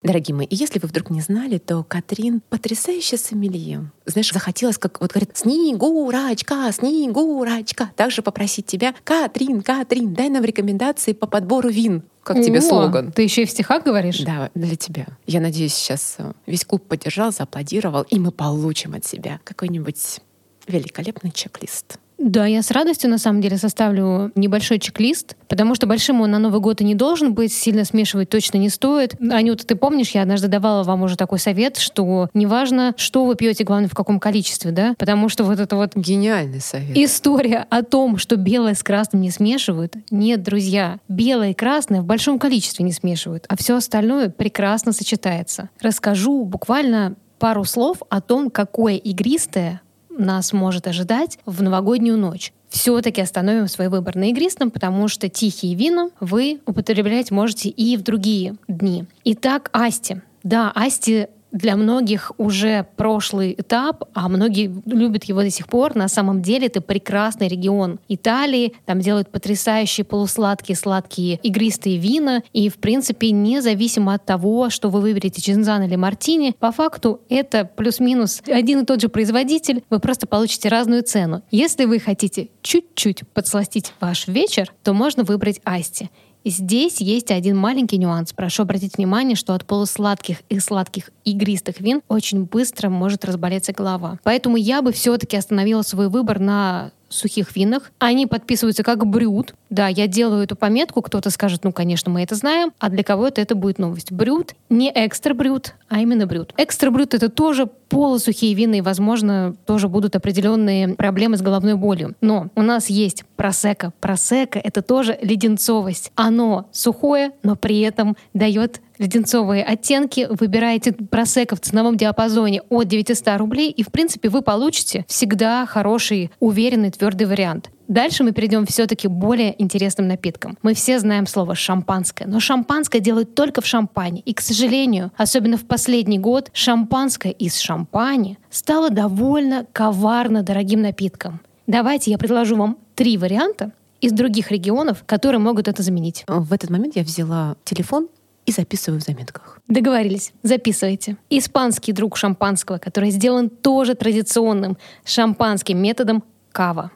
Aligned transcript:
Дорогие 0.00 0.34
мои, 0.34 0.46
и 0.46 0.54
если 0.54 0.78
вы 0.78 0.86
вдруг 0.86 1.10
не 1.10 1.20
знали, 1.20 1.58
то 1.58 1.82
Катрин 1.82 2.40
потрясающая 2.48 3.18
сомелье. 3.18 3.90
Знаешь, 4.06 4.32
захотелось, 4.32 4.78
как 4.78 5.00
вот 5.00 5.10
говорит, 5.10 5.36
Снегурочка, 5.36 6.70
Снегурочка. 6.70 7.90
Также 7.96 8.22
попросить 8.22 8.66
тебя, 8.66 8.94
Катрин, 9.02 9.60
Катрин, 9.60 10.14
дай 10.14 10.28
нам 10.28 10.44
рекомендации 10.44 11.14
по 11.14 11.26
подбору 11.26 11.68
вин. 11.68 12.04
Как 12.22 12.44
тебе 12.44 12.58
О, 12.58 12.62
слоган? 12.62 13.10
Ты 13.10 13.22
еще 13.22 13.42
и 13.42 13.46
в 13.46 13.50
стихах 13.50 13.84
говоришь? 13.84 14.20
Да, 14.20 14.50
для 14.54 14.76
тебя. 14.76 15.06
Я 15.26 15.40
надеюсь, 15.40 15.74
сейчас 15.74 16.16
э, 16.18 16.32
весь 16.46 16.64
клуб 16.64 16.86
поддержал, 16.86 17.32
зааплодировал, 17.32 18.02
и 18.02 18.18
мы 18.18 18.30
получим 18.32 18.94
от 18.94 19.04
себя 19.06 19.40
какой-нибудь 19.44 20.20
великолепный 20.68 21.30
чек-лист. 21.30 21.98
Да, 22.18 22.46
я 22.46 22.62
с 22.62 22.72
радостью 22.72 23.10
на 23.10 23.18
самом 23.18 23.40
деле 23.40 23.58
составлю 23.58 24.32
небольшой 24.34 24.80
чек-лист, 24.80 25.36
потому 25.46 25.76
что 25.76 25.86
большим 25.86 26.20
он 26.20 26.32
на 26.32 26.40
Новый 26.40 26.60
год 26.60 26.80
и 26.80 26.84
не 26.84 26.96
должен 26.96 27.32
быть, 27.32 27.52
сильно 27.52 27.84
смешивать 27.84 28.28
точно 28.28 28.58
не 28.58 28.70
стоит. 28.70 29.14
Анюта, 29.20 29.64
ты 29.64 29.76
помнишь, 29.76 30.10
я 30.10 30.22
однажды 30.22 30.48
давала 30.48 30.82
вам 30.82 31.02
уже 31.02 31.16
такой 31.16 31.38
совет, 31.38 31.76
что 31.76 32.28
неважно, 32.34 32.92
что 32.96 33.24
вы 33.24 33.36
пьете, 33.36 33.62
главное, 33.62 33.88
в 33.88 33.94
каком 33.94 34.18
количестве, 34.18 34.72
да? 34.72 34.94
Потому 34.98 35.28
что 35.28 35.44
вот 35.44 35.60
это 35.60 35.76
вот 35.76 35.94
Гениальный 35.94 36.60
совет. 36.60 36.96
История 36.96 37.66
о 37.70 37.82
том, 37.84 38.18
что 38.18 38.34
белое 38.34 38.74
с 38.74 38.82
красным 38.82 39.22
не 39.22 39.30
смешивают, 39.30 39.94
нет, 40.10 40.42
друзья. 40.42 40.98
Белое 41.06 41.50
и 41.50 41.54
красное 41.54 42.02
в 42.02 42.04
большом 42.04 42.40
количестве 42.40 42.84
не 42.84 42.92
смешивают, 42.92 43.44
а 43.48 43.56
все 43.56 43.76
остальное 43.76 44.28
прекрасно 44.28 44.92
сочетается. 44.92 45.70
Расскажу 45.80 46.44
буквально 46.44 47.14
пару 47.38 47.64
слов 47.64 48.02
о 48.10 48.20
том, 48.20 48.50
какое 48.50 48.96
игристое 48.96 49.80
нас 50.18 50.52
может 50.52 50.86
ожидать 50.86 51.38
в 51.46 51.62
новогоднюю 51.62 52.18
ночь. 52.18 52.52
Все-таки 52.68 53.20
остановим 53.20 53.66
свой 53.66 53.88
выбор 53.88 54.16
на 54.16 54.30
игристом, 54.30 54.70
потому 54.70 55.08
что 55.08 55.28
тихие 55.28 55.74
вина 55.74 56.10
вы 56.20 56.60
употреблять 56.66 57.30
можете 57.30 57.70
и 57.70 57.96
в 57.96 58.02
другие 58.02 58.56
дни. 58.68 59.06
Итак, 59.24 59.70
Асти. 59.72 60.20
Да, 60.42 60.70
Асти 60.74 61.28
для 61.52 61.76
многих 61.76 62.32
уже 62.38 62.86
прошлый 62.96 63.54
этап, 63.56 64.04
а 64.14 64.28
многие 64.28 64.72
любят 64.86 65.24
его 65.24 65.42
до 65.42 65.50
сих 65.50 65.66
пор. 65.66 65.94
На 65.94 66.08
самом 66.08 66.42
деле 66.42 66.66
это 66.66 66.80
прекрасный 66.80 67.48
регион 67.48 67.98
Италии. 68.08 68.74
Там 68.84 69.00
делают 69.00 69.30
потрясающие 69.30 70.04
полусладкие, 70.04 70.76
сладкие 70.76 71.40
игристые 71.42 71.98
вина. 71.98 72.42
И, 72.52 72.68
в 72.68 72.76
принципе, 72.76 73.30
независимо 73.30 74.14
от 74.14 74.24
того, 74.24 74.70
что 74.70 74.90
вы 74.90 75.00
выберете 75.00 75.40
Чинзан 75.40 75.82
или 75.82 75.96
Мартини, 75.96 76.54
по 76.58 76.72
факту 76.72 77.20
это 77.28 77.64
плюс-минус 77.64 78.42
один 78.46 78.80
и 78.80 78.84
тот 78.84 79.00
же 79.00 79.08
производитель. 79.08 79.82
Вы 79.90 80.00
просто 80.00 80.26
получите 80.26 80.68
разную 80.68 81.02
цену. 81.02 81.42
Если 81.50 81.84
вы 81.84 81.98
хотите 81.98 82.48
чуть-чуть 82.62 83.26
подсластить 83.28 83.92
ваш 84.00 84.28
вечер, 84.28 84.72
то 84.82 84.92
можно 84.92 85.24
выбрать 85.24 85.60
Асти. 85.64 86.10
Здесь 86.50 87.00
есть 87.00 87.30
один 87.30 87.56
маленький 87.56 87.98
нюанс. 87.98 88.32
Прошу 88.32 88.62
обратить 88.62 88.96
внимание, 88.96 89.36
что 89.36 89.54
от 89.54 89.64
полусладких 89.64 90.38
и 90.48 90.58
сладких 90.60 91.10
игристых 91.24 91.80
вин 91.80 92.02
очень 92.08 92.44
быстро 92.44 92.88
может 92.88 93.24
разболеться 93.24 93.72
голова. 93.72 94.18
Поэтому 94.22 94.56
я 94.56 94.82
бы 94.82 94.92
все-таки 94.92 95.36
остановила 95.36 95.82
свой 95.82 96.08
выбор 96.08 96.38
на 96.38 96.92
сухих 97.08 97.54
винах. 97.56 97.90
Они 97.98 98.26
подписываются 98.26 98.82
как 98.82 99.06
брют. 99.06 99.54
Да, 99.70 99.88
я 99.88 100.06
делаю 100.06 100.44
эту 100.44 100.56
пометку, 100.56 101.02
кто-то 101.02 101.30
скажет, 101.30 101.64
ну, 101.64 101.72
конечно, 101.72 102.10
мы 102.10 102.22
это 102.22 102.34
знаем, 102.34 102.72
а 102.78 102.88
для 102.88 103.02
кого-то 103.02 103.40
это 103.40 103.54
будет 103.54 103.78
новость. 103.78 104.12
Брют 104.12 104.54
не 104.70 104.90
экстра 104.94 105.34
брют, 105.34 105.74
а 105.88 106.00
именно 106.00 106.26
брют. 106.26 106.54
Экстра 106.56 106.90
брют— 106.90 107.14
это 107.14 107.28
тоже 107.28 107.68
полусухие 107.88 108.54
вина, 108.54 108.76
и, 108.76 108.80
возможно, 108.80 109.54
тоже 109.66 109.88
будут 109.88 110.16
определенные 110.16 110.94
проблемы 110.94 111.36
с 111.36 111.42
головной 111.42 111.74
болью. 111.74 112.14
Но 112.20 112.48
у 112.54 112.62
нас 112.62 112.90
есть 112.90 113.24
просека. 113.36 113.92
Просека— 114.00 114.58
это 114.62 114.82
тоже 114.82 115.18
леденцовость. 115.22 116.12
Оно 116.14 116.66
сухое, 116.72 117.32
но 117.42 117.56
при 117.56 117.80
этом 117.80 118.16
дает 118.34 118.80
леденцовые 118.98 119.64
оттенки, 119.64 120.26
выбираете 120.30 120.92
просека 120.92 121.56
в 121.56 121.60
ценовом 121.60 121.96
диапазоне 121.96 122.62
от 122.68 122.88
900 122.88 123.38
рублей, 123.38 123.70
и, 123.70 123.82
в 123.82 123.88
принципе, 123.88 124.28
вы 124.28 124.42
получите 124.42 125.04
всегда 125.08 125.66
хороший, 125.66 126.30
уверенный, 126.40 126.90
твердый 126.90 127.26
вариант. 127.26 127.70
Дальше 127.88 128.22
мы 128.22 128.32
перейдем 128.32 128.66
все-таки 128.66 129.08
более 129.08 129.60
интересным 129.60 130.08
напиткам. 130.08 130.58
Мы 130.62 130.74
все 130.74 130.98
знаем 130.98 131.26
слово 131.26 131.54
шампанское, 131.54 132.26
но 132.26 132.38
шампанское 132.38 133.00
делают 133.00 133.34
только 133.34 133.62
в 133.62 133.66
шампане. 133.66 134.20
И, 134.20 134.34
к 134.34 134.42
сожалению, 134.42 135.10
особенно 135.16 135.56
в 135.56 135.64
последний 135.64 136.18
год, 136.18 136.50
шампанское 136.52 137.32
из 137.32 137.58
шампани 137.58 138.38
стало 138.50 138.90
довольно 138.90 139.66
коварно 139.72 140.42
дорогим 140.42 140.82
напитком. 140.82 141.40
Давайте 141.66 142.10
я 142.10 142.18
предложу 142.18 142.56
вам 142.56 142.76
три 142.94 143.16
варианта 143.16 143.72
из 144.02 144.12
других 144.12 144.50
регионов, 144.50 145.02
которые 145.06 145.40
могут 145.40 145.66
это 145.66 145.82
заменить. 145.82 146.24
В 146.26 146.52
этот 146.52 146.68
момент 146.68 146.94
я 146.94 147.02
взяла 147.02 147.56
телефон 147.64 148.08
и 148.48 148.50
записываю 148.50 148.98
в 148.98 149.04
заметках. 149.04 149.60
Договорились. 149.68 150.32
Записывайте. 150.42 151.18
Испанский 151.28 151.92
друг 151.92 152.16
шампанского, 152.16 152.78
который 152.78 153.10
сделан 153.10 153.50
тоже 153.50 153.94
традиционным 153.94 154.78
шампанским 155.04 155.76
методом 155.76 156.24
кава. 156.50 156.90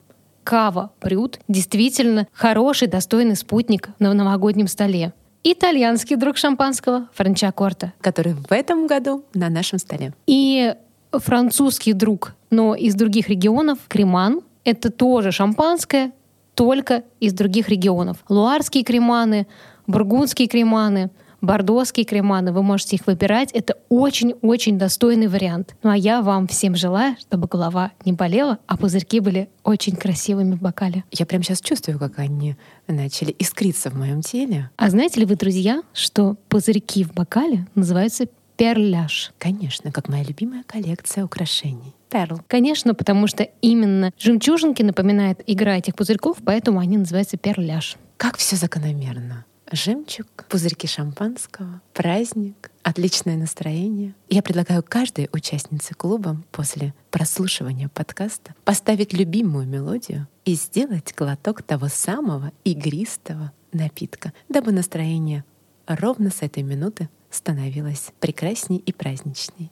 Кава 0.44 0.92
Брют 1.02 1.40
действительно 1.48 2.26
хороший, 2.32 2.88
достойный 2.88 3.36
спутник 3.36 3.90
на 3.98 4.14
новогоднем 4.14 4.66
столе. 4.66 5.12
Итальянский 5.44 6.16
друг 6.16 6.38
шампанского 6.38 7.10
Франчакорта. 7.12 7.92
Который 8.00 8.32
в 8.32 8.50
этом 8.50 8.86
году 8.86 9.22
на 9.34 9.50
нашем 9.50 9.78
столе. 9.78 10.14
И 10.26 10.74
французский 11.12 11.92
друг, 11.92 12.34
но 12.48 12.74
из 12.74 12.94
других 12.94 13.28
регионов, 13.28 13.78
Креман. 13.88 14.40
Это 14.64 14.90
тоже 14.90 15.32
шампанское, 15.32 16.12
только 16.54 17.02
из 17.20 17.34
других 17.34 17.68
регионов. 17.68 18.24
Луарские 18.30 18.84
креманы, 18.84 19.46
бургундские 19.86 20.48
креманы— 20.48 21.10
бордоские 21.42 22.06
креманы, 22.06 22.52
вы 22.52 22.62
можете 22.62 22.96
их 22.96 23.06
выбирать. 23.06 23.52
Это 23.52 23.76
очень-очень 23.90 24.78
достойный 24.78 25.26
вариант. 25.26 25.76
Ну 25.82 25.90
а 25.90 25.96
я 25.96 26.22
вам 26.22 26.46
всем 26.46 26.74
желаю, 26.74 27.16
чтобы 27.20 27.48
голова 27.48 27.92
не 28.06 28.14
болела, 28.14 28.58
а 28.66 28.78
пузырьки 28.78 29.20
были 29.20 29.50
очень 29.62 29.96
красивыми 29.96 30.54
в 30.54 30.62
бокале. 30.62 31.04
Я 31.10 31.26
прямо 31.26 31.44
сейчас 31.44 31.60
чувствую, 31.60 31.98
как 31.98 32.18
они 32.18 32.56
начали 32.86 33.34
искриться 33.38 33.90
в 33.90 33.94
моем 33.94 34.22
теле. 34.22 34.70
А 34.76 34.88
знаете 34.88 35.20
ли 35.20 35.26
вы, 35.26 35.36
друзья, 35.36 35.82
что 35.92 36.36
пузырьки 36.48 37.04
в 37.04 37.12
бокале 37.12 37.66
называются 37.74 38.26
перляж? 38.56 39.32
Конечно, 39.38 39.92
как 39.92 40.08
моя 40.08 40.24
любимая 40.24 40.62
коллекция 40.66 41.24
украшений. 41.24 41.94
Перл. 42.08 42.40
Конечно, 42.46 42.94
потому 42.94 43.26
что 43.26 43.42
именно 43.62 44.12
жемчужинки 44.18 44.82
напоминает 44.82 45.42
игра 45.46 45.78
этих 45.78 45.96
пузырьков, 45.96 46.38
поэтому 46.44 46.78
они 46.78 46.98
называются 46.98 47.38
перляж. 47.38 47.96
Как 48.18 48.36
все 48.36 48.56
закономерно 48.56 49.46
жемчуг, 49.76 50.26
пузырьки 50.48 50.86
шампанского, 50.86 51.80
праздник, 51.92 52.70
отличное 52.82 53.36
настроение. 53.36 54.14
Я 54.28 54.42
предлагаю 54.42 54.82
каждой 54.82 55.28
участнице 55.32 55.94
клуба 55.94 56.42
после 56.50 56.94
прослушивания 57.10 57.88
подкаста 57.88 58.54
поставить 58.64 59.12
любимую 59.12 59.66
мелодию 59.66 60.28
и 60.44 60.54
сделать 60.54 61.14
глоток 61.16 61.62
того 61.62 61.88
самого 61.88 62.52
игристого 62.64 63.52
напитка, 63.72 64.32
дабы 64.48 64.72
настроение 64.72 65.44
ровно 65.86 66.30
с 66.30 66.42
этой 66.42 66.62
минуты 66.62 67.08
становилось 67.30 68.12
прекрасней 68.20 68.78
и 68.78 68.92
праздничней. 68.92 69.70